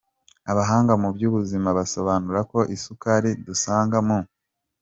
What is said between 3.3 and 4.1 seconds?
dusanga